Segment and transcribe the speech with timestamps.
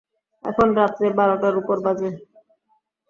[0.45, 2.09] এখন রাত্র বারোটার উপর বাজে।